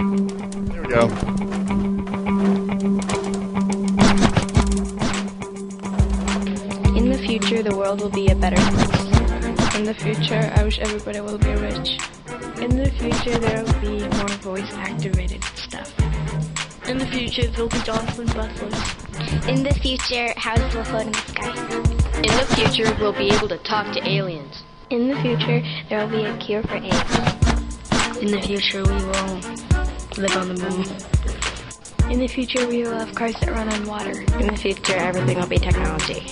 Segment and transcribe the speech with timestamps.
[0.00, 1.08] Here we go.
[6.96, 9.76] In the future, the world will be a better place.
[9.76, 12.00] In the future, I wish everybody will be rich.
[12.62, 15.92] In the future, there will be more voice activated stuff.
[16.88, 19.48] In the future, there will be dolphin butlers.
[19.48, 21.52] In the future, houses will float in the sky.
[22.16, 24.62] In the future, we'll be able to talk to aliens.
[24.88, 27.40] In the future, there will be a cure for AIDS.
[28.22, 29.69] In the future, we will
[30.20, 32.12] live on the moon.
[32.12, 34.10] In the future, we will have cars that run on water.
[34.10, 36.26] In the future, everything will be technology.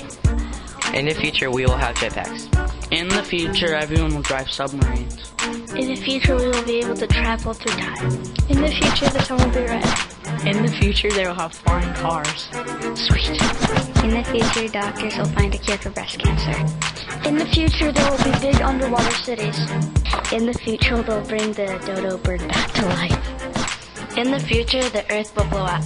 [0.93, 2.49] In the future, we will have jetpacks.
[2.93, 5.33] In the future, everyone will drive submarines.
[5.75, 8.13] In the future, we will be able to travel through time.
[8.51, 9.85] In the future, the sun will be red.
[10.47, 12.51] In the future, they will have flying cars.
[12.95, 13.41] Sweet.
[14.05, 17.29] In the future, doctors will find a cure for breast cancer.
[17.29, 19.59] In the future, there will be big underwater cities.
[20.33, 23.38] In the future, they'll bring the dodo bird back to life.
[24.19, 25.85] In the future, the earth will blow up.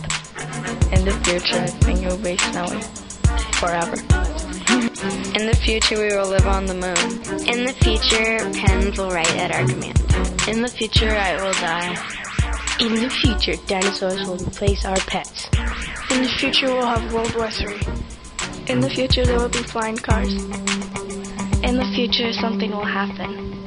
[0.90, 2.80] In the future, things will be snowy.
[3.60, 3.92] Forever.
[5.38, 6.96] In the future, we will live on the moon.
[7.46, 10.00] In the future, pens will write at our command.
[10.48, 11.92] In the future, I will die.
[12.80, 15.50] In the future, dinosaurs will replace our pets.
[16.10, 17.78] In the future, we'll have World War III.
[18.68, 20.32] In the future, there will be flying cars.
[21.62, 23.61] In the future, something will happen.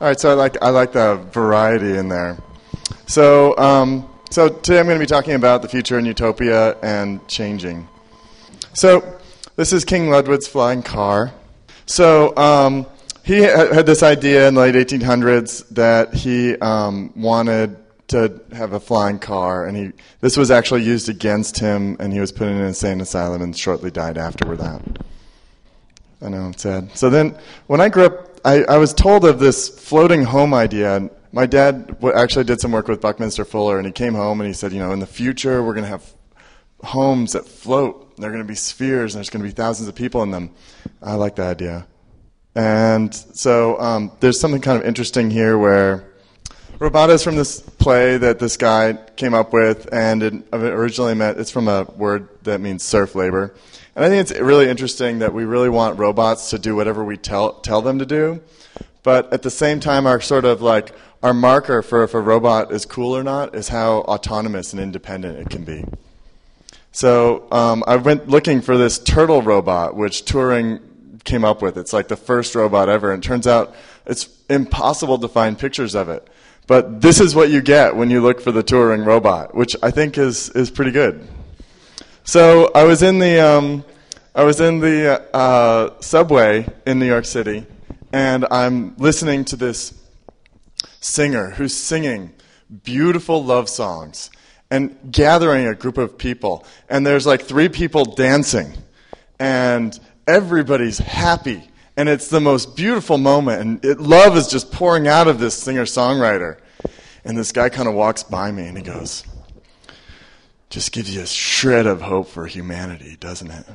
[0.00, 2.38] All right, so I like I like the variety in there.
[3.06, 7.26] So um, so today I'm going to be talking about the future and utopia and
[7.28, 7.86] changing.
[8.72, 9.20] So
[9.56, 11.32] this is King Ludwig's flying car.
[11.84, 12.86] So um,
[13.24, 17.76] he ha- had this idea in the late 1800s that he um, wanted
[18.08, 19.92] to have a flying car, and he
[20.22, 23.54] this was actually used against him, and he was put in an insane asylum and
[23.54, 24.80] shortly died after that.
[26.22, 26.96] I know it's sad.
[26.96, 31.10] So then, when I grew up, I, I was told of this floating home idea.
[31.32, 34.54] My dad actually did some work with Buckminster Fuller, and he came home and he
[34.54, 36.12] said, you know, in the future we're going to have
[36.82, 38.16] homes that float.
[38.16, 40.50] They're going to be spheres, and there's going to be thousands of people in them.
[41.02, 41.86] I like that idea.
[42.54, 46.04] And so um, there's something kind of interesting here where
[46.78, 51.38] Robota is from this play that this guy came up with, and it originally meant
[51.38, 53.54] it's from a word that means serf labor.
[54.00, 57.18] And I think it's really interesting that we really want robots to do whatever we
[57.18, 58.40] tell tell them to do,
[59.02, 62.72] but at the same time, our sort of like our marker for if a robot
[62.72, 65.84] is cool or not is how autonomous and independent it can be.
[66.92, 70.80] So um, I went looking for this turtle robot, which Turing
[71.24, 71.76] came up with.
[71.76, 73.74] It's like the first robot ever, and it turns out
[74.06, 76.26] it's impossible to find pictures of it.
[76.66, 79.90] But this is what you get when you look for the Turing robot, which I
[79.90, 81.28] think is is pretty good.
[82.24, 83.84] So I was in the um,
[84.32, 87.66] I was in the uh, subway in New York City,
[88.12, 89.92] and I'm listening to this
[91.00, 92.32] singer who's singing
[92.84, 94.30] beautiful love songs
[94.70, 96.64] and gathering a group of people.
[96.88, 98.72] And there's like three people dancing,
[99.40, 99.98] and
[100.28, 101.68] everybody's happy.
[101.96, 105.56] And it's the most beautiful moment, and it, love is just pouring out of this
[105.56, 106.60] singer songwriter.
[107.24, 109.24] And this guy kind of walks by me and he goes,
[110.70, 113.66] Just gives you a shred of hope for humanity, doesn't it?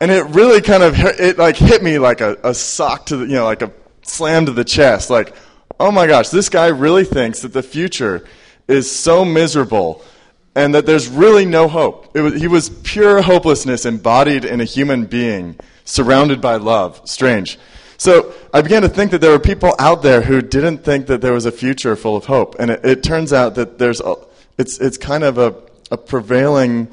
[0.00, 3.26] And it really kind of it like hit me like a, a sock to the
[3.26, 3.72] you know like a
[4.02, 5.10] slam to the chest.
[5.10, 5.34] Like,
[5.80, 8.24] oh my gosh, this guy really thinks that the future
[8.68, 10.04] is so miserable
[10.54, 12.14] and that there's really no hope.
[12.14, 17.00] Was, he was pure hopelessness embodied in a human being surrounded by love.
[17.04, 17.58] Strange.
[17.96, 21.20] So I began to think that there were people out there who didn't think that
[21.20, 22.56] there was a future full of hope.
[22.58, 24.14] And it, it turns out that there's a,
[24.56, 25.54] it's, it's kind of a,
[25.90, 26.88] a prevailing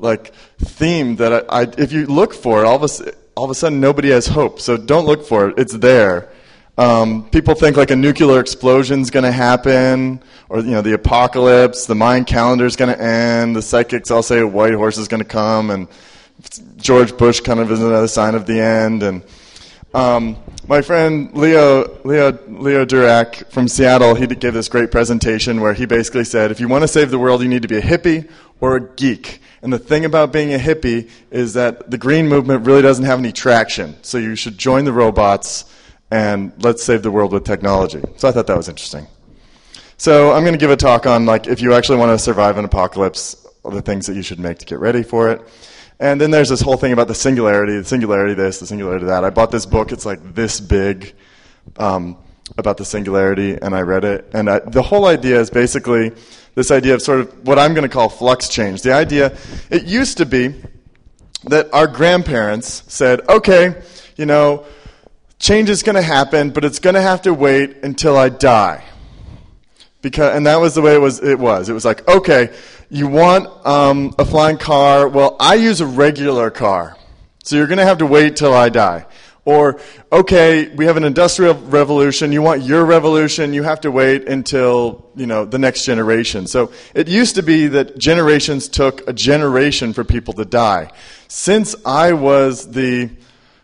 [0.00, 3.50] like theme that I, I, if you look for it, all of, a, all of
[3.50, 4.60] a sudden nobody has hope.
[4.60, 5.58] So don't look for it.
[5.58, 6.30] It's there.
[6.78, 10.94] Um, people think like a nuclear explosion is going to happen, or you know the
[10.94, 14.96] apocalypse, the Mayan calendar is going to end, the psychics all say a white horse
[14.96, 15.88] is going to come, and
[16.76, 19.02] George Bush kind of is another sign of the end.
[19.02, 19.22] And
[19.92, 20.36] um,
[20.66, 25.84] my friend Leo Leo Leo Durack from Seattle, he gave this great presentation where he
[25.84, 28.30] basically said, if you want to save the world, you need to be a hippie
[28.60, 29.42] or a geek.
[29.62, 33.18] And the thing about being a hippie is that the green movement really doesn't have
[33.18, 33.96] any traction.
[34.02, 35.64] So you should join the robots
[36.10, 38.02] and let's save the world with technology.
[38.16, 39.06] So I thought that was interesting.
[39.96, 42.56] So I'm going to give a talk on like if you actually want to survive
[42.56, 45.42] an apocalypse, the things that you should make to get ready for it.
[45.98, 49.22] And then there's this whole thing about the singularity, the singularity this, the singularity that.
[49.22, 49.92] I bought this book.
[49.92, 51.12] It's like this big
[51.76, 52.16] um,
[52.56, 54.30] about the singularity, and I read it.
[54.32, 56.12] And I, the whole idea is basically
[56.54, 58.82] this idea of sort of what I'm going to call flux change.
[58.82, 59.36] The idea,
[59.70, 60.54] it used to be
[61.44, 63.82] that our grandparents said, okay,
[64.16, 64.64] you know,
[65.38, 68.84] change is going to happen, but it's going to have to wait until I die.
[70.02, 71.22] Because, and that was the way it was.
[71.22, 71.68] It was.
[71.68, 72.54] It was like, okay,
[72.88, 75.08] you want um, a flying car?
[75.08, 76.96] Well, I use a regular car,
[77.44, 79.06] so you're going to have to wait till I die.
[79.46, 79.80] Or,
[80.12, 82.30] okay, we have an industrial revolution.
[82.30, 83.54] You want your revolution.
[83.54, 86.46] You have to wait until, you know, the next generation.
[86.46, 90.92] So it used to be that generations took a generation for people to die.
[91.28, 93.10] Since I was the,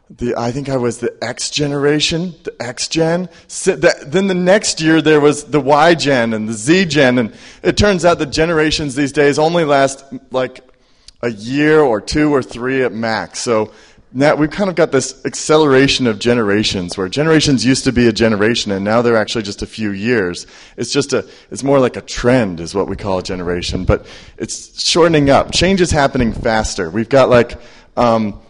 [0.08, 3.29] the I think I was the X generation, the X gen.
[3.67, 7.19] Then the next year there was the Y gen and the Z gen.
[7.19, 10.62] And it turns out that generations these days only last like
[11.22, 13.40] a year or two or three at max.
[13.40, 13.72] So
[14.12, 18.12] now we've kind of got this acceleration of generations where generations used to be a
[18.12, 20.47] generation and now they're actually just a few years.
[20.76, 24.06] It's just a, it's more like a trend is what we call a generation, but
[24.38, 25.53] it's shortening up.
[25.53, 26.88] Change is happening faster.
[26.88, 27.61] We've got like,
[27.97, 28.41] um,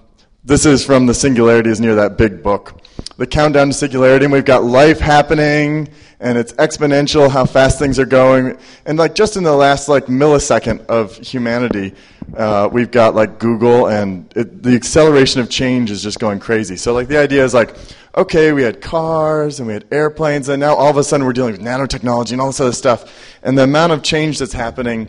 [0.45, 2.81] this is from the Singularity is near that big book.
[3.17, 5.89] The countdown to singularity and we've got life happening
[6.21, 8.59] and it's exponential how fast things are going.
[8.85, 11.95] And like just in the last like millisecond of humanity,
[12.37, 16.77] uh, we've got like Google, and it, the acceleration of change is just going crazy.
[16.77, 17.77] So like the idea is like,
[18.17, 21.33] okay, we had cars and we had airplanes, and now all of a sudden we're
[21.33, 23.39] dealing with nanotechnology and all this other stuff.
[23.43, 25.09] And the amount of change that's happening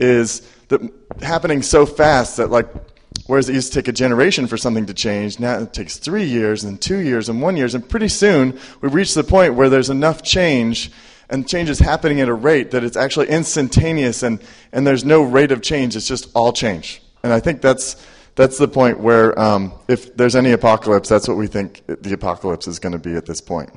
[0.00, 0.80] is that
[1.22, 2.66] happening so fast that like
[3.26, 6.24] Whereas it used to take a generation for something to change, now it takes three
[6.24, 9.68] years and two years and one year, and pretty soon we reach the point where
[9.68, 10.92] there's enough change
[11.28, 14.40] and change is happening at a rate that it's actually instantaneous and,
[14.72, 17.02] and there's no rate of change, it's just all change.
[17.24, 17.96] And I think that's,
[18.36, 22.68] that's the point where um, if there's any apocalypse, that's what we think the apocalypse
[22.68, 23.70] is going to be at this point.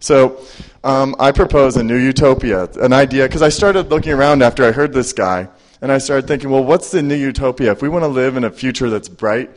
[0.00, 0.40] So
[0.82, 4.72] um, I propose a new utopia, an idea, because I started looking around after I
[4.72, 5.48] heard this guy
[5.82, 7.72] and I started thinking, well, what's the new utopia?
[7.72, 9.50] If we want to live in a future that's bright,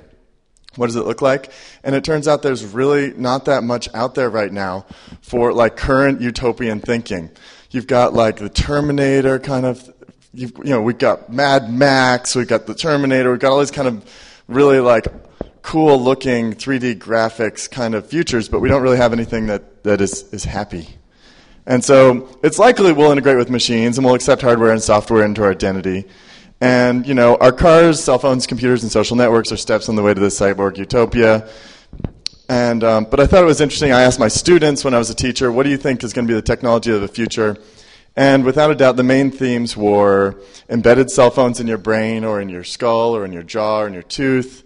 [0.76, 1.52] what does it look like?
[1.84, 4.88] And it turns out there's really not that much out there right now
[5.22, 7.30] for like current utopian thinking.
[7.70, 9.94] You've got like the Terminator kind of,
[10.34, 13.88] you know, we've got Mad Max, we've got the Terminator, we've got all these kind
[13.88, 15.06] of really like
[15.62, 20.02] cool looking 3D graphics kind of futures, but we don't really have anything that, that
[20.02, 20.88] is, is happy.
[21.68, 25.44] And so it's likely we'll integrate with machines and we'll accept hardware and software into
[25.44, 26.06] our identity.
[26.62, 30.04] And, you know, our cars, cell phones, computers, and social networks are steps on the
[30.04, 31.50] way to this cyborg utopia.
[32.48, 33.92] And, um, but I thought it was interesting.
[33.92, 36.28] I asked my students when I was a teacher, what do you think is going
[36.28, 37.58] to be the technology of the future?
[38.16, 40.40] And without a doubt, the main themes were
[40.70, 43.88] embedded cell phones in your brain or in your skull or in your jaw or
[43.88, 44.64] in your tooth,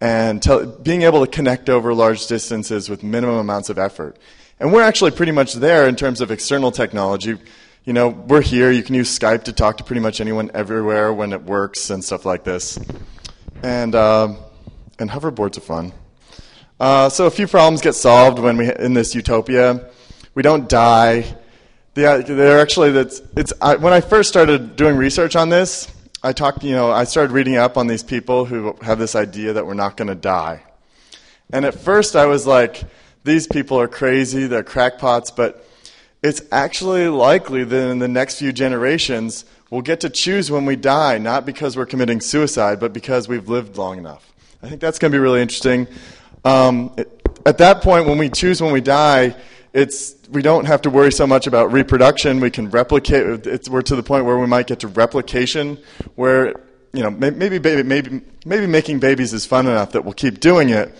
[0.00, 0.44] and
[0.82, 4.16] being able to connect over large distances with minimum amounts of effort.
[4.60, 7.38] And we're actually pretty much there in terms of external technology.
[7.84, 8.72] You know, we're here.
[8.72, 12.04] You can use Skype to talk to pretty much anyone everywhere when it works and
[12.04, 12.78] stuff like this.
[13.62, 14.34] And, uh,
[14.98, 15.92] and hoverboards are fun.
[16.80, 19.88] Uh, so a few problems get solved when we in this utopia.
[20.34, 21.36] We don't die.
[21.94, 25.92] The, they're actually that's it's I, when I first started doing research on this.
[26.22, 29.52] I talked, you know, I started reading up on these people who have this idea
[29.52, 30.64] that we're not going to die.
[31.52, 32.82] And at first, I was like,
[33.28, 35.64] these people are crazy, they're crackpots, but
[36.22, 40.74] it's actually likely that in the next few generations, we'll get to choose when we
[40.74, 44.32] die, not because we're committing suicide, but because we've lived long enough.
[44.62, 45.86] I think that's going to be really interesting.
[46.44, 47.14] Um, it,
[47.46, 49.36] at that point, when we choose when we die,
[49.72, 52.40] it's, we don't have to worry so much about reproduction.
[52.40, 53.46] We can replicate.
[53.46, 55.78] It's, we're to the point where we might get to replication,
[56.16, 56.54] where
[56.92, 60.70] you know maybe baby, maybe maybe making babies is fun enough that we'll keep doing
[60.70, 60.94] it,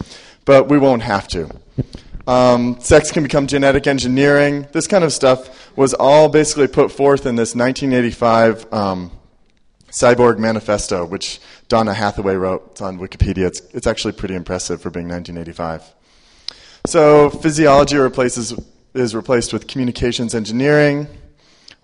[0.44, 1.50] but we won't have to.
[2.28, 4.68] Um, sex can become genetic engineering.
[4.72, 9.10] This kind of stuff was all basically put forth in this 1985 um,
[9.90, 12.68] Cyborg Manifesto, which Donna Haraway wrote.
[12.72, 13.46] It's on Wikipedia.
[13.46, 15.94] It's, it's actually pretty impressive for being 1985.
[16.84, 18.52] So physiology replaces,
[18.92, 21.08] is replaced with communications engineering.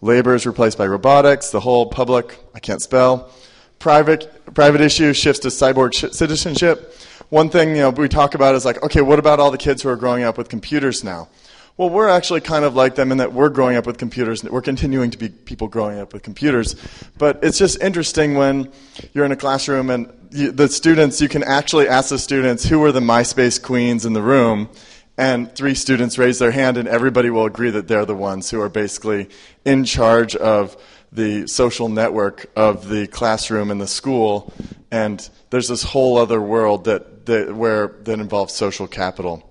[0.03, 1.49] Labor is replaced by robotics.
[1.49, 3.33] The whole public, I can't spell.
[3.79, 6.95] Private, private issue shifts to cyborg sh- citizenship
[7.35, 9.83] one thing you know we talk about is like, okay, what about all the kids
[9.83, 11.29] who are growing up with computers now?
[11.77, 14.45] Well, we're actually kind of like them in that we're growing up with computers.
[14.45, 16.77] We're continuing to be people growing up with computers.
[17.19, 18.71] But it's just interesting when
[19.13, 22.85] you're in a classroom and you, the students, you can actually ask the students who
[22.85, 24.69] are the MySpace queens in the room,
[25.19, 28.61] and three students raise their hand, and everybody will agree that they're the ones who
[28.61, 29.29] are basically
[29.65, 30.77] in charge of
[31.11, 34.53] the social network of the classroom and the school.
[34.93, 39.49] And there's this whole other world that that, where, that involves social capital.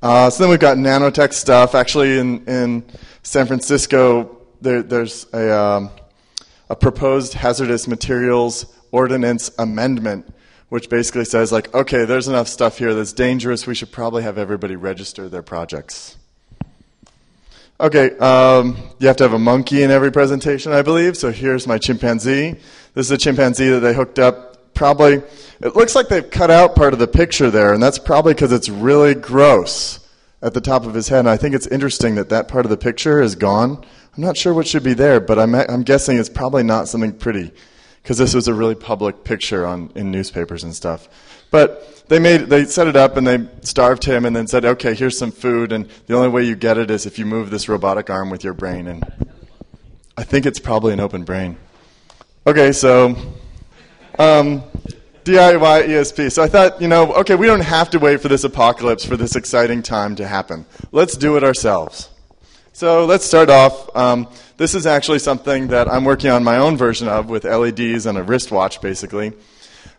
[0.00, 1.74] Uh, so then we've got nanotech stuff.
[1.74, 2.84] Actually, in, in
[3.22, 5.90] San Francisco, there, there's a, um,
[6.68, 10.32] a proposed hazardous materials ordinance amendment
[10.72, 13.66] which basically says, like, okay, there's enough stuff here that's dangerous.
[13.66, 16.16] We should probably have everybody register their projects.
[17.78, 21.14] Okay, um, you have to have a monkey in every presentation, I believe.
[21.18, 22.52] So here's my chimpanzee.
[22.94, 24.51] This is a chimpanzee that they hooked up.
[24.82, 25.22] Probably,
[25.60, 28.50] it looks like they've cut out part of the picture there, and that's probably because
[28.50, 30.00] it's really gross
[30.42, 31.20] at the top of his head.
[31.20, 33.76] And I think it's interesting that that part of the picture is gone.
[34.16, 37.12] I'm not sure what should be there, but I'm, I'm guessing it's probably not something
[37.12, 37.52] pretty
[38.02, 41.08] because this was a really public picture on in newspapers and stuff.
[41.52, 44.94] But they made they set it up and they starved him and then said, "Okay,
[44.94, 47.68] here's some food and the only way you get it is if you move this
[47.68, 49.30] robotic arm with your brain." And
[50.16, 51.56] I think it's probably an open brain.
[52.48, 53.16] Okay, so
[54.18, 54.62] um,
[55.24, 56.32] DIY ESP.
[56.32, 59.16] So I thought, you know, okay, we don't have to wait for this apocalypse for
[59.16, 60.66] this exciting time to happen.
[60.90, 62.08] Let's do it ourselves.
[62.72, 63.94] So let's start off.
[63.96, 68.06] Um, this is actually something that I'm working on my own version of with LEDs
[68.06, 69.32] and a wristwatch, basically.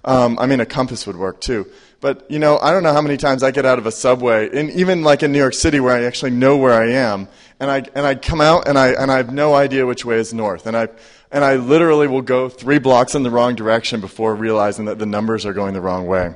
[0.03, 1.67] Um, I mean, a compass would work too.
[2.01, 4.49] But, you know, I don't know how many times I get out of a subway,
[4.57, 7.29] and even like in New York City where I actually know where I am,
[7.61, 10.17] and I, and I come out and I, and I have no idea which way
[10.17, 10.67] is north.
[10.67, 10.89] And I,
[11.33, 15.07] and I literally will go three blocks in the wrong direction before realizing that the
[15.07, 16.35] numbers are going the wrong way.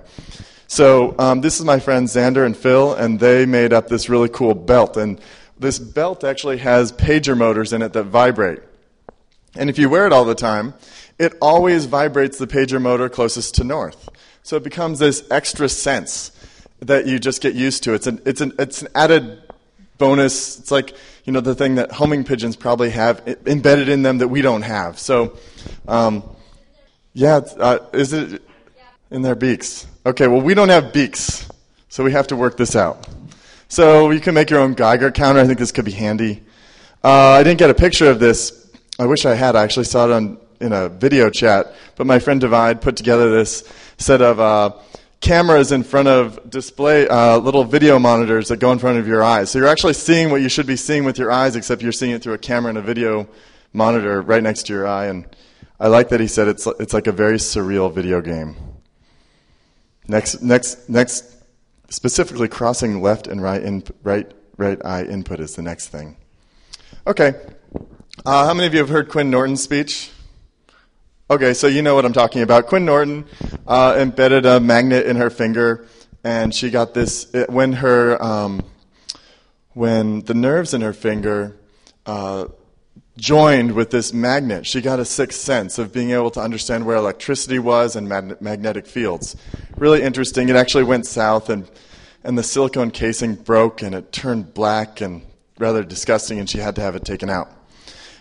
[0.65, 4.27] So um, this is my friends Xander and Phil, and they made up this really
[4.27, 4.97] cool belt.
[4.97, 5.21] And
[5.57, 8.59] this belt actually has pager motors in it that vibrate.
[9.55, 10.73] And if you wear it all the time,
[11.19, 14.09] it always vibrates the pager motor closest to north.
[14.41, 16.31] So it becomes this extra sense
[16.79, 17.93] that you just get used to.
[17.93, 19.43] It's an, it's an, it's an added
[19.97, 20.59] bonus.
[20.59, 20.95] It's like,
[21.27, 24.61] you know, the thing that homing pigeons probably have embedded in them that we don't
[24.61, 24.97] have.
[24.97, 25.37] So,
[25.85, 26.23] um,
[27.13, 28.41] yeah, uh, is it
[29.11, 29.85] in their beaks?
[30.05, 31.49] Okay, well, we don't have beaks,
[31.89, 33.05] so we have to work this out.
[33.67, 35.41] So you can make your own Geiger counter.
[35.41, 36.43] I think this could be handy.
[37.03, 38.71] Uh, I didn't get a picture of this.
[38.97, 39.57] I wish I had.
[39.57, 43.29] I actually saw it on in a video chat, but my friend Divide put together
[43.29, 44.71] this set of uh,
[45.27, 49.21] cameras in front of display uh, little video monitors that go in front of your
[49.21, 49.51] eyes.
[49.51, 52.13] So you're actually seeing what you should be seeing with your eyes, except you're seeing
[52.13, 53.27] it through a camera and a video
[53.73, 55.07] monitor right next to your eye.
[55.07, 55.25] And
[55.81, 58.55] I like that he said it's it's like a very surreal video game.
[60.07, 61.35] Next, next, next.
[61.89, 66.15] Specifically, crossing left and right in, right right eye input is the next thing.
[67.05, 67.33] Okay.
[68.25, 70.09] Uh, how many of you have heard Quinn Norton's speech?
[71.29, 72.67] Okay, so you know what I'm talking about.
[72.67, 73.25] Quinn Norton
[73.67, 75.85] uh, embedded a magnet in her finger,
[76.23, 78.63] and she got this it, when her um,
[79.73, 81.57] when the nerves in her finger
[82.05, 82.45] uh,
[83.17, 84.65] joined with this magnet.
[84.65, 88.39] She got a sixth sense of being able to understand where electricity was and mag-
[88.39, 89.35] magnetic fields.
[89.75, 90.47] Really interesting.
[90.47, 91.69] It actually went south, and
[92.23, 95.23] and the silicone casing broke, and it turned black and
[95.59, 97.56] rather disgusting, and she had to have it taken out.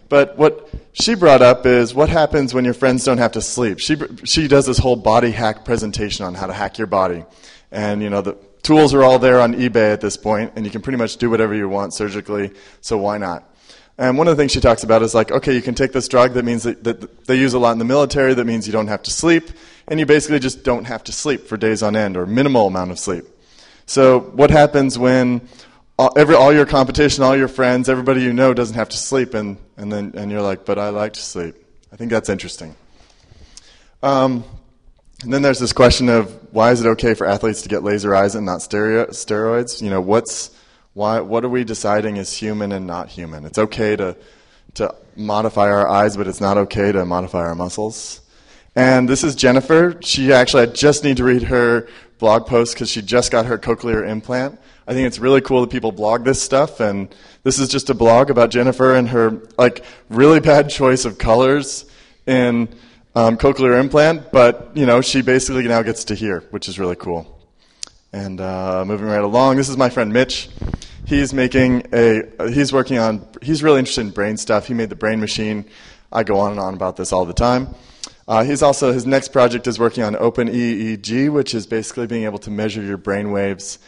[0.08, 3.80] But what she brought up is what happens when your friends don't have to sleep.
[3.80, 7.24] She, she does this whole body hack presentation on how to hack your body.
[7.72, 10.70] And, you know, the tools are all there on eBay at this point, and you
[10.70, 13.48] can pretty much do whatever you want surgically, so why not?
[13.98, 16.06] And one of the things she talks about is like, okay, you can take this
[16.06, 18.72] drug that means that, that they use a lot in the military, that means you
[18.72, 19.50] don't have to sleep,
[19.88, 22.90] and you basically just don't have to sleep for days on end or minimal amount
[22.90, 23.24] of sleep.
[23.86, 25.48] So what happens when
[25.98, 29.34] all, every, all your competition, all your friends, everybody you know doesn't have to sleep,
[29.34, 31.54] and, and then and you're like, but I like to sleep.
[31.92, 32.76] I think that's interesting.
[34.02, 34.44] Um,
[35.22, 38.14] and then there's this question of why is it okay for athletes to get laser
[38.14, 39.80] eyes and not stereo, steroids?
[39.80, 40.50] You know, what's
[40.92, 41.20] why?
[41.20, 43.46] What are we deciding is human and not human?
[43.46, 44.16] It's okay to
[44.74, 48.20] to modify our eyes, but it's not okay to modify our muscles.
[48.74, 49.98] And this is Jennifer.
[50.02, 51.88] She actually, I just need to read her
[52.18, 54.58] blog post because she just got her cochlear implant.
[54.86, 57.94] I think it's really cool that people blog this stuff, and this is just a
[57.94, 61.84] blog about Jennifer and her like really bad choice of colors
[62.26, 62.68] in
[63.14, 64.30] um, cochlear implant.
[64.30, 67.32] But you know, she basically now gets to hear, which is really cool.
[68.12, 70.48] And uh, moving right along, this is my friend Mitch.
[71.04, 72.22] He's making a.
[72.50, 73.26] He's working on.
[73.42, 74.66] He's really interested in brain stuff.
[74.66, 75.64] He made the brain machine.
[76.12, 77.74] I go on and on about this all the time.
[78.28, 82.24] Uh, he's also his next project is working on Open EEG, which is basically being
[82.24, 83.78] able to measure your brain waves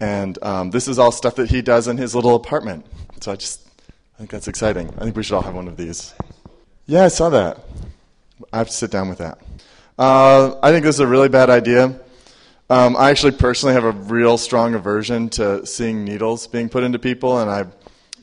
[0.00, 2.86] and um, this is all stuff that he does in his little apartment.
[3.20, 3.66] So I just
[4.14, 4.88] I think that's exciting.
[4.98, 6.14] I think we should all have one of these.
[6.86, 7.64] Yeah, I saw that.
[8.52, 9.38] I have to sit down with that.
[9.98, 11.98] Uh, I think this is a really bad idea.
[12.68, 16.98] Um, I actually personally have a real strong aversion to seeing needles being put into
[16.98, 17.66] people, and I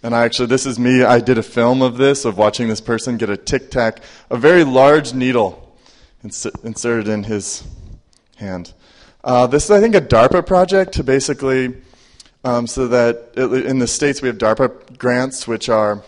[0.03, 1.03] and I actually this is me.
[1.03, 4.37] I did a film of this of watching this person get a tic tac, a
[4.37, 5.62] very large needle,
[6.23, 7.63] inserted in his
[8.37, 8.73] hand.
[9.23, 11.75] Uh, this is, I think, a DARPA project to basically,
[12.43, 16.03] um, so that in the States we have DARPA grants, which are,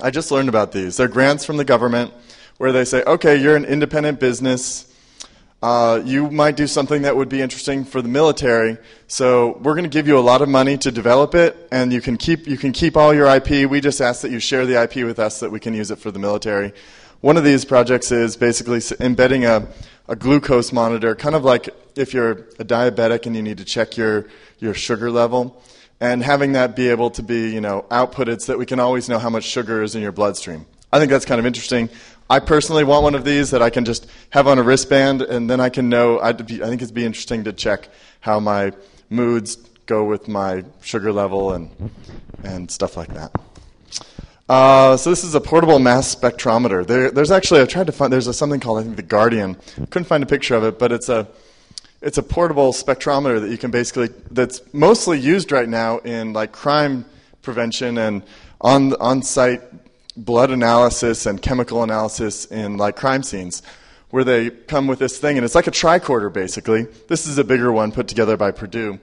[0.00, 0.96] I just learned about these.
[0.96, 2.12] They're grants from the government
[2.58, 4.86] where they say, okay, you're an independent business.
[5.62, 8.78] uh, you might do something that would be interesting for the military.
[9.08, 12.00] So we're going to give you a lot of money to develop it, and you
[12.00, 13.68] can keep you can keep all your IP.
[13.68, 15.90] We just ask that you share the IP with us so that we can use
[15.90, 16.72] it for the military.
[17.20, 19.68] One of these projects is basically embedding a,
[20.08, 23.98] a glucose monitor, kind of like if you're a diabetic and you need to check
[23.98, 24.26] your,
[24.58, 25.62] your sugar level,
[26.00, 29.06] and having that be able to be you know outputted so that we can always
[29.06, 30.64] know how much sugar is in your bloodstream.
[30.94, 31.90] I think that's kind of interesting.
[32.30, 35.50] I personally want one of these that I can just have on a wristband, and
[35.50, 36.20] then I can know.
[36.20, 38.72] I'd be, I think it'd be interesting to check how my
[39.10, 41.90] moods go with my sugar level and
[42.44, 43.30] and stuff like that.
[44.50, 46.84] Uh, so this is a portable mass spectrometer.
[46.84, 49.56] There, there's actually I tried to find there's a, something called I think the Guardian.
[49.90, 51.28] Couldn't find a picture of it, but it's a
[52.02, 56.50] it's a portable spectrometer that you can basically that's mostly used right now in like
[56.50, 57.04] crime
[57.42, 58.24] prevention and
[58.60, 59.62] on on site
[60.16, 63.62] blood analysis and chemical analysis in like crime scenes
[64.08, 67.44] where they come with this thing and it's like a tricorder basically this is a
[67.44, 68.98] bigger one put together by purdue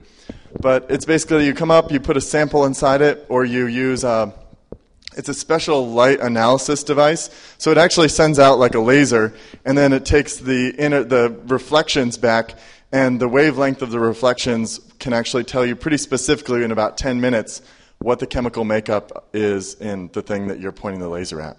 [0.60, 4.04] but it's basically you come up you put a sample inside it or you use
[4.04, 4.30] a, uh,
[5.16, 9.34] it's a special light analysis device so it actually sends out like a laser
[9.64, 12.54] and then it takes the inner the reflections back
[12.92, 17.20] and the wavelength of the reflections can actually tell you pretty specifically in about 10
[17.20, 17.62] minutes
[17.98, 21.56] what the chemical makeup is in the thing that you're pointing the laser at.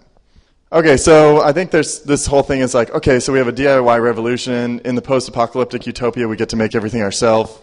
[0.72, 3.52] Okay, so I think there's this whole thing is like, okay, so we have a
[3.52, 4.80] DIY revolution.
[4.84, 7.58] In the post apocalyptic utopia, we get to make everything ourselves,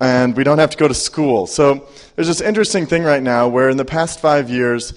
[0.00, 1.46] and we don't have to go to school.
[1.46, 4.94] So there's this interesting thing right now where in the past five years,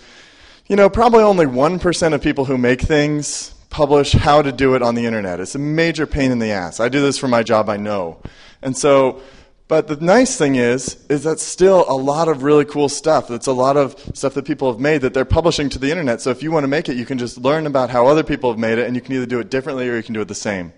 [0.70, 4.82] you know, probably only 1% of people who make things publish how to do it
[4.82, 5.42] on the internet.
[5.42, 6.80] It's a major pain in the ass.
[6.80, 8.22] I do this for my job, I know.
[8.62, 9.22] And so
[9.70, 13.28] but the nice thing is, is that still a lot of really cool stuff.
[13.28, 16.22] That's a lot of stuff that people have made that they're publishing to the internet.
[16.22, 18.50] So if you want to make it, you can just learn about how other people
[18.50, 20.28] have made it, and you can either do it differently or you can do it
[20.28, 20.74] the same.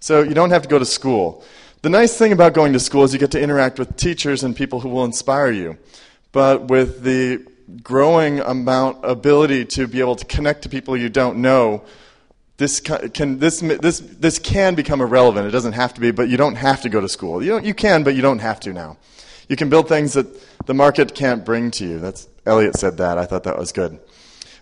[0.00, 1.44] So you don't have to go to school.
[1.82, 4.56] The nice thing about going to school is you get to interact with teachers and
[4.56, 5.78] people who will inspire you.
[6.32, 7.46] But with the
[7.82, 11.84] growing amount ability to be able to connect to people you don't know,
[12.58, 15.46] this can this this this can become irrelevant.
[15.46, 17.42] It doesn't have to be, but you don't have to go to school.
[17.42, 18.96] You don't, you can, but you don't have to now.
[19.48, 20.26] You can build things that
[20.66, 21.98] the market can't bring to you.
[21.98, 23.18] That's Elliot said that.
[23.18, 24.00] I thought that was good.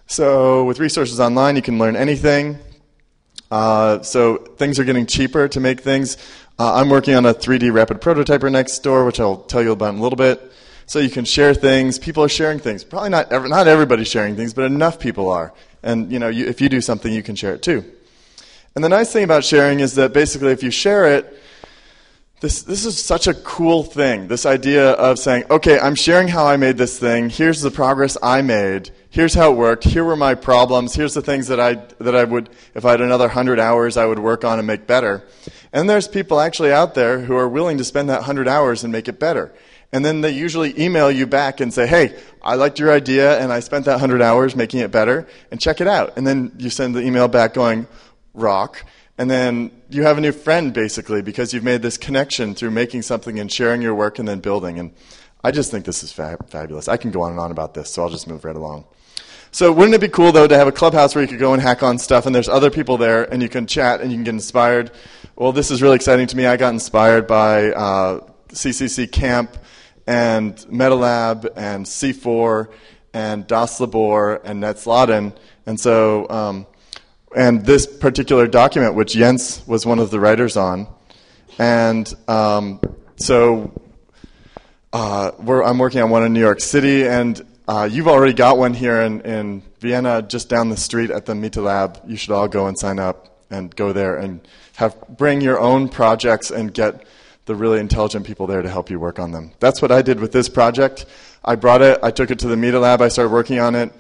[0.07, 2.59] So with resources online, you can learn anything.
[3.51, 6.17] Uh, so things are getting cheaper to make things.
[6.59, 9.95] Uh, I'm working on a 3D rapid prototyper next door, which I'll tell you about
[9.95, 10.53] in a little bit.
[10.87, 11.99] So you can share things.
[11.99, 12.85] People are sharing things.
[12.85, 15.53] Probably not ever, not everybody's sharing things, but enough people are.
[15.83, 17.85] And you know, you, if you do something, you can share it too.
[18.75, 21.41] And the nice thing about sharing is that basically, if you share it,
[22.41, 24.29] this, this is such a cool thing.
[24.29, 27.31] This idea of saying, okay, I'm sharing how I made this thing.
[27.31, 28.91] Here's the progress I made.
[29.09, 29.85] Here's how it worked.
[29.85, 30.95] Here were my problems.
[30.95, 34.05] Here's the things that I, that I would, if I had another hundred hours, I
[34.05, 35.23] would work on and make better.
[35.73, 38.93] And there's people actually out there who are willing to spend that hundred hours and
[38.93, 39.55] make it better
[39.95, 43.53] and then they usually email you back and say, hey, I liked your idea and
[43.53, 46.17] I spent that 100 hours making it better, and check it out.
[46.17, 47.87] And then you send the email back going,
[48.35, 48.85] rock.
[49.19, 53.03] And then you have a new friend basically because you've made this connection through making
[53.03, 54.81] something and sharing your work and then building.
[54.81, 54.93] And
[55.45, 56.89] I just think this is fabulous.
[56.89, 58.87] I can go on and on about this, so I'll just move right along.
[59.53, 61.63] So wouldn't it be cool though to have a clubhouse where you could go and
[61.63, 64.25] hack on stuff and there's other people there and you can chat and you can
[64.25, 64.91] get inspired?
[65.37, 66.47] Well, this is really exciting to me.
[66.47, 69.57] I got inspired by uh, CCC Camp
[70.07, 72.71] and MetaLab and C4
[73.13, 75.37] and Das Labor and Netzladen.
[75.67, 76.67] And so, um,
[77.35, 80.87] and this particular document, which Jens was one of the writers on,
[81.59, 82.81] and um,
[83.17, 83.73] so
[84.93, 88.75] uh, I'm working on one in New York City, and uh, you've already got one
[88.75, 92.09] here in, in Vienna, just down the street at the MetaLab.
[92.09, 95.89] You should all go and sign up and go there and have bring your own
[95.89, 97.05] projects and get
[97.47, 99.53] the really intelligent people there to help you work on them.
[99.61, 101.07] That's what I did with this project.
[101.45, 103.93] I brought it, I took it to the Meta Lab, I started working on it.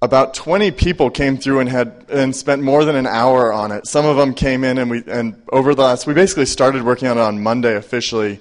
[0.00, 3.86] About 20 people came through and had and spent more than an hour on it.
[3.86, 7.08] Some of them came in and we and over the last we basically started working
[7.08, 8.38] on it on Monday officially,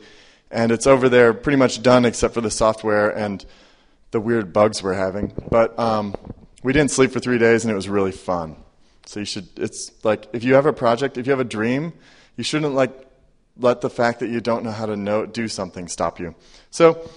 [0.52, 3.44] and it's over there pretty much done except for the software and
[4.12, 5.34] the weird bugs we're having.
[5.50, 6.14] But um,
[6.62, 8.56] we didn't sleep for three days and it was really fun.
[9.08, 9.48] So you should.
[9.58, 11.94] It's like if you have a project, if you have a dream,
[12.36, 13.07] you shouldn't like
[13.60, 16.36] let the fact that you don't know how to know, do something stop you.
[16.70, 17.10] So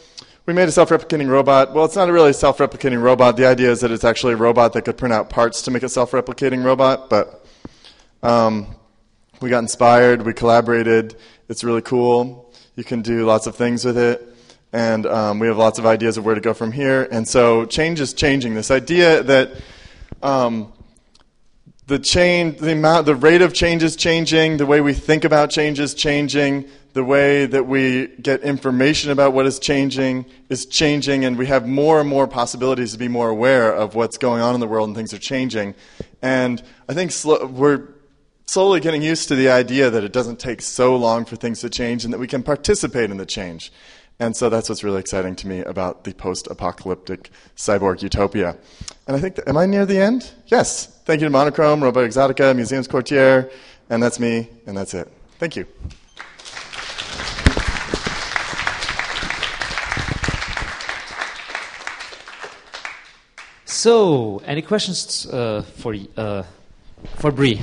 [0.47, 1.75] we made a self-replicating robot.
[1.75, 3.37] Well, it's not really a self-replicating robot.
[3.37, 5.83] The idea is that it's actually a robot that could print out parts to make
[5.83, 7.11] a self-replicating robot.
[7.11, 7.47] But
[8.23, 8.75] um,
[9.41, 10.23] we got inspired.
[10.23, 11.17] We collaborated.
[11.49, 12.53] It's really cool.
[12.77, 14.27] You can do lots of things with it.
[14.73, 17.09] And um, we have lots of ideas of where to go from here.
[17.11, 18.55] And so change is changing.
[18.55, 19.53] This idea that
[20.23, 20.73] um,
[21.91, 24.59] the change, the amount, the rate of change is changing.
[24.59, 26.69] The way we think about change is changing.
[26.93, 31.67] The way that we get information about what is changing is changing, and we have
[31.67, 34.89] more and more possibilities to be more aware of what's going on in the world
[34.89, 35.75] and things are changing.
[36.23, 37.89] And I think sl- we're
[38.47, 41.71] slowly getting used to the idea that it doesn't take so long for things to
[41.71, 43.73] change and that we can participate in the change.
[44.21, 48.55] And so that's what's really exciting to me about the post apocalyptic cyborg utopia.
[49.07, 50.31] And I think, am I near the end?
[50.47, 50.87] Yes.
[51.07, 53.51] Thank you to Monochrome, Robo Exotica, MuseumsQuartier,
[53.89, 55.11] and that's me, and that's it.
[55.39, 55.67] Thank you.
[63.65, 66.43] So, any questions uh, for uh,
[67.17, 67.55] for Bre?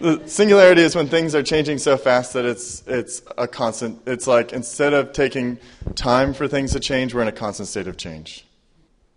[0.00, 4.00] The singularity is when things are changing so fast that it's it's a constant.
[4.06, 5.58] It's like instead of taking
[5.96, 8.46] time for things to change, we're in a constant state of change.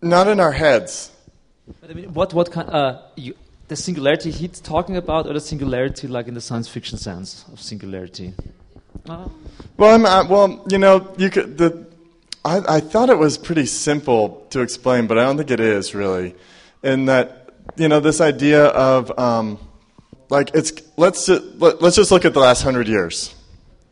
[0.00, 1.12] Not in our heads.
[1.80, 2.68] But I mean, what what kind?
[2.68, 3.34] Uh, you,
[3.68, 7.60] the singularity he's talking about, or the singularity like in the science fiction sense of
[7.60, 8.34] singularity?
[9.08, 9.28] Uh.
[9.76, 11.86] Well, I'm, uh, well, you know, you could the
[12.44, 15.94] I, I thought it was pretty simple to explain, but I don't think it is
[15.94, 16.34] really.
[16.82, 19.58] In that, you know, this idea of um,
[20.32, 23.34] like it's let's just, let, us just look at the last hundred years.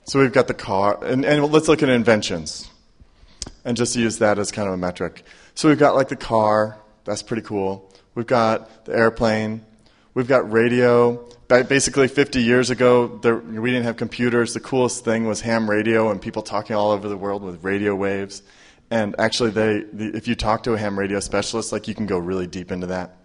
[0.05, 2.69] So we've got the car, and, and let's look at inventions,
[3.65, 5.23] and just use that as kind of a metric.
[5.55, 7.93] So we've got like the car, that's pretty cool.
[8.15, 9.67] We've got the airplane.
[10.15, 14.55] We've got radio basically 50 years ago, there, we didn't have computers.
[14.55, 17.95] The coolest thing was ham radio and people talking all over the world with radio
[17.95, 18.43] waves.
[18.89, 22.07] And actually, they, the, if you talk to a ham radio specialist, like you can
[22.07, 23.17] go really deep into that.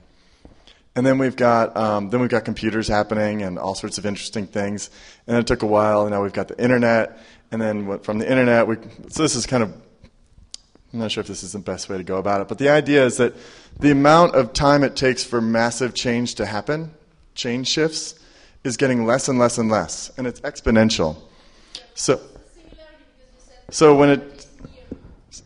[0.95, 4.47] And then we've got um, then we've got computers happening and all sorts of interesting
[4.47, 4.89] things.
[5.27, 6.03] And it took a while.
[6.03, 7.17] And now we've got the internet.
[7.51, 8.77] And then from the internet, we
[9.09, 9.73] so this is kind of
[10.95, 12.69] I'm not sure if this is the best way to go about it, but the
[12.69, 13.33] idea is that
[13.77, 16.91] the amount of time it takes for massive change to happen
[17.33, 18.17] change shifts
[18.63, 21.17] is getting less and less and less, and it's exponential.
[21.95, 22.21] So,
[23.69, 24.47] so when it,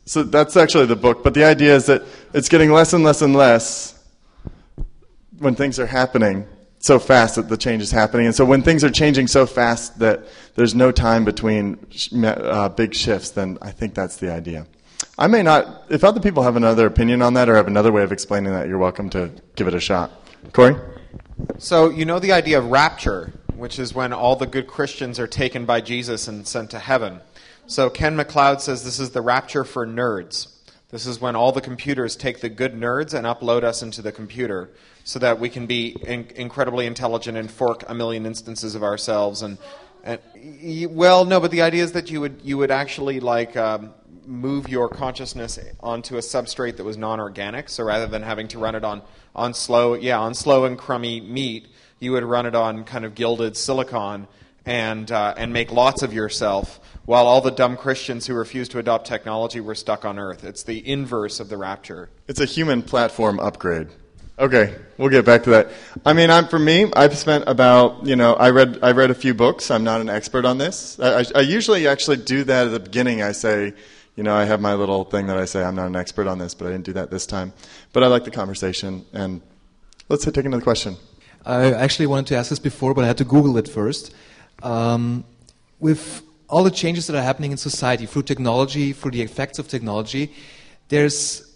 [0.06, 3.24] so that's actually the book, but the idea is that it's getting less and less
[3.24, 3.99] and less
[5.39, 6.47] when things are happening
[6.80, 8.25] so fast that the change is happening.
[8.25, 10.25] And so when things are changing so fast that
[10.56, 11.78] there's no time between
[12.23, 14.65] uh, big shifts, then I think that's the idea.
[15.17, 18.04] I may not, if other people have another opinion on that or have another way
[18.04, 20.12] of explaining that, you're welcome to give it a shot.
[20.54, 20.75] Cory?
[21.58, 25.28] So, you know the idea of rapture, which is when all the good Christians are
[25.28, 27.19] taken by Jesus and sent to heaven.
[27.67, 30.47] So, Ken MacLeod says this is the rapture for nerds.
[30.91, 34.12] This is when all the computers take the good nerds and upload us into the
[34.12, 34.71] computer
[35.10, 39.41] so that we can be in- incredibly intelligent and fork a million instances of ourselves.
[39.41, 39.58] And,
[40.04, 40.19] and,
[40.95, 43.91] well, no, but the idea is that you would, you would actually like um,
[44.28, 47.69] move your consciousness onto a substrate that was non-organic.
[47.69, 49.02] So rather than having to run it on
[49.36, 51.67] on slow, yeah, on slow and crummy meat,
[52.00, 54.28] you would run it on kind of gilded silicon
[54.63, 56.80] and uh, and make lots of yourself.
[57.06, 60.43] While all the dumb Christians who refused to adopt technology were stuck on Earth.
[60.43, 62.10] It's the inverse of the rapture.
[62.28, 63.88] It's a human platform upgrade.
[64.39, 65.69] Okay, we'll get back to that.
[66.06, 66.89] I mean, I'm for me.
[66.95, 69.69] I've spent about you know I read I read a few books.
[69.69, 70.97] I'm not an expert on this.
[70.99, 73.21] I, I, I usually actually do that at the beginning.
[73.21, 73.73] I say
[74.19, 76.39] you know, I have my little thing that I say I'm not an expert on
[76.39, 77.54] this, but I didn't do that this time.
[77.93, 79.41] But I like the conversation, and
[80.10, 80.97] let's take another question.
[81.45, 84.13] I actually wanted to ask this before, but I had to Google it first.
[84.62, 85.23] Um,
[85.80, 89.69] with all the changes that are happening in society through technology, through the effects of
[89.69, 90.34] technology,
[90.89, 91.49] there's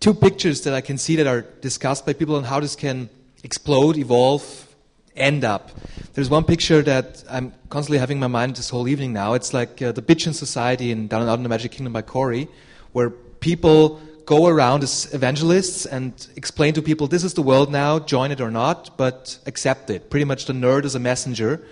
[0.00, 3.08] two pictures that I can see that are discussed by people on how this can
[3.42, 4.68] explode, evolve,
[5.16, 5.70] end up.
[6.14, 9.34] There's one picture that I'm constantly having in my mind this whole evening now.
[9.34, 12.02] It's like uh, the Bitchun Society in Down and Out in the Magic Kingdom by
[12.02, 12.48] Cory,
[12.92, 17.98] where people go around as evangelists and explain to people this is the world now,
[17.98, 20.10] join it or not, but accept it.
[20.10, 21.66] Pretty much the nerd is a messenger.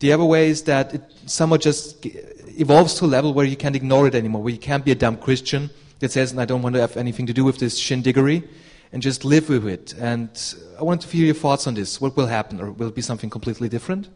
[0.00, 2.04] The other way is that it somewhat just
[2.58, 4.96] evolves to a level where you can't ignore it anymore, where you can't be a
[4.96, 5.70] dumb Christian
[6.04, 8.46] that says, I don't want to have anything to do with this shindiggery
[8.92, 9.94] and just live with it.
[9.98, 10.30] And
[10.78, 12.00] I wanted to hear your thoughts on this.
[12.00, 14.08] What will happen, or will it be something completely different?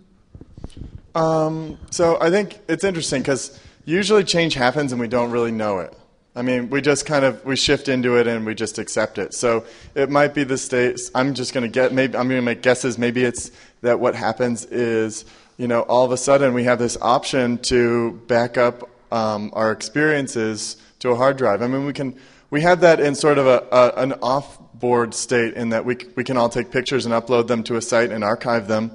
[1.15, 5.79] Um, so I think it's interesting because usually change happens and we don't really know
[5.79, 5.93] it.
[6.37, 9.35] I mean, we just kind of we shift into it and we just accept it.
[9.35, 9.65] So
[9.97, 11.01] it might be the state.
[11.15, 12.99] I'm just going to get maybe I'm going to make guesses.
[12.99, 15.25] Maybe it's that what happens is
[15.57, 19.73] you know all of a sudden we have this option to back up um, our
[19.73, 21.63] experiences to a hard drive.
[21.63, 22.19] I mean, we can
[22.51, 26.25] we have that in sort of a, a, an off-board state in that we, we
[26.25, 28.91] can all take pictures and upload them to a site and archive them.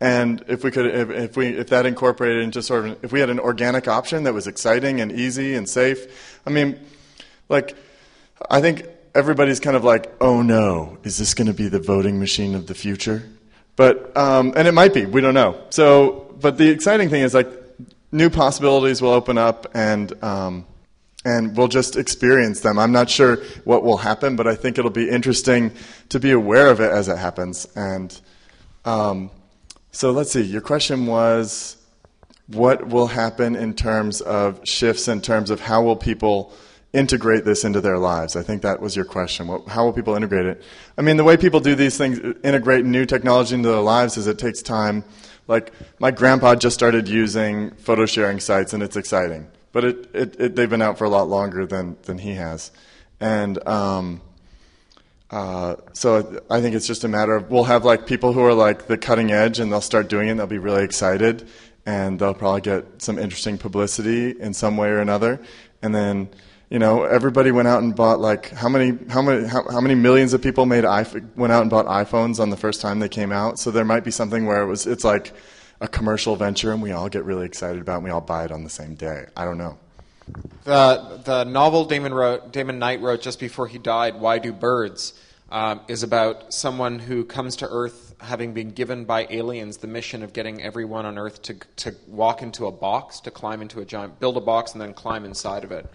[0.00, 3.20] And if we could, if, if, we, if that incorporated into sort of, if we
[3.20, 6.78] had an organic option that was exciting and easy and safe, I mean,
[7.48, 7.74] like,
[8.50, 12.18] I think everybody's kind of like, oh no, is this going to be the voting
[12.18, 13.22] machine of the future?
[13.76, 15.06] But um, and it might be.
[15.06, 15.60] We don't know.
[15.70, 17.48] So, but the exciting thing is like
[18.12, 20.12] new possibilities will open up and.
[20.22, 20.66] Um,
[21.24, 22.78] and we'll just experience them.
[22.78, 25.72] I'm not sure what will happen, but I think it'll be interesting
[26.10, 27.66] to be aware of it as it happens.
[27.74, 28.18] And
[28.84, 29.30] um,
[29.90, 30.42] so let's see.
[30.42, 31.76] Your question was,
[32.48, 36.52] what will happen in terms of shifts in terms of how will people
[36.92, 38.36] integrate this into their lives?
[38.36, 39.46] I think that was your question.
[39.46, 40.62] What, how will people integrate it?
[40.98, 44.26] I mean, the way people do these things, integrate new technology into their lives, is
[44.26, 45.04] it takes time.
[45.48, 49.48] Like my grandpa just started using photo sharing sites, and it's exciting.
[49.74, 52.70] But it, it, it they've been out for a lot longer than than he has,
[53.20, 53.66] and.
[53.68, 54.22] Um,
[55.30, 58.54] uh, so I think it's just a matter of we'll have like people who are
[58.54, 61.48] like the cutting edge and they'll start doing it and they'll be really excited
[61.86, 65.40] and they'll probably get some interesting publicity in some way or another
[65.82, 66.28] and then
[66.70, 69.94] you know everybody went out and bought like how many how many how, how many
[69.94, 73.08] millions of people made iPhone, went out and bought iPhones on the first time they
[73.08, 75.32] came out so there might be something where it was it's like
[75.80, 78.44] a commercial venture and we all get really excited about it and we all buy
[78.44, 79.78] it on the same day I don't know
[80.64, 85.12] the the novel Damon wrote Damon Knight wrote just before he died Why Do Birds
[85.50, 90.22] um, is about someone who comes to Earth having been given by aliens the mission
[90.22, 93.84] of getting everyone on Earth to, to walk into a box, to climb into a
[93.84, 95.88] giant, build a box and then climb inside of it.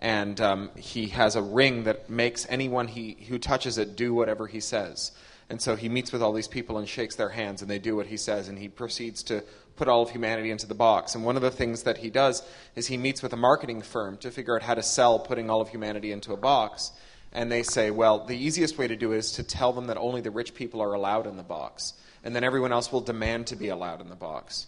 [0.00, 4.46] And um, he has a ring that makes anyone he, who touches it do whatever
[4.46, 5.12] he says.
[5.48, 7.94] And so he meets with all these people and shakes their hands, and they do
[7.94, 9.44] what he says, and he proceeds to
[9.76, 11.14] put all of humanity into the box.
[11.14, 12.42] And one of the things that he does
[12.74, 15.60] is he meets with a marketing firm to figure out how to sell putting all
[15.60, 16.92] of humanity into a box
[17.36, 19.98] and they say, well, the easiest way to do it is to tell them that
[19.98, 21.92] only the rich people are allowed in the box,
[22.24, 24.66] and then everyone else will demand to be allowed in the box.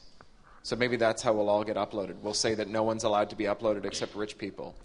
[0.62, 2.20] So maybe that's how we'll all get uploaded.
[2.20, 4.76] We'll say that no one's allowed to be uploaded except rich people.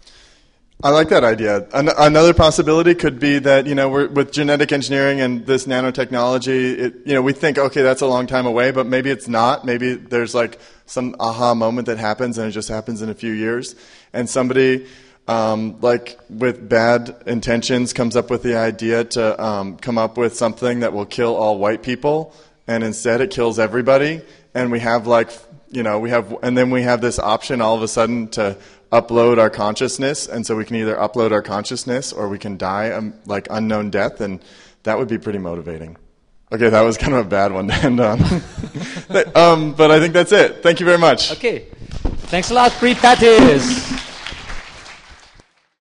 [0.82, 1.66] I like that idea.
[1.72, 6.94] An- another possibility could be that you know with genetic engineering and this nanotechnology, it,
[7.06, 9.64] you know we think okay that's a long time away, but maybe it's not.
[9.64, 13.32] Maybe there's like some aha moment that happens and it just happens in a few
[13.32, 13.74] years,
[14.12, 14.86] and somebody
[15.26, 20.36] um, like with bad intentions, comes up with the idea to um, come up with
[20.36, 22.34] something that will kill all white people,
[22.66, 24.22] and instead it kills everybody.
[24.54, 25.30] And we have like,
[25.70, 28.56] you know, we have, and then we have this option all of a sudden to
[28.94, 32.92] upload our consciousness, and so we can either upload our consciousness or we can die
[32.92, 34.40] um, like unknown death, and
[34.84, 35.96] that would be pretty motivating.
[36.52, 38.20] Okay, that was kind of a bad one to end on.
[39.34, 40.62] um, but I think that's it.
[40.62, 41.32] Thank you very much.
[41.32, 41.66] Okay.
[42.30, 43.93] Thanks a lot, Pettis.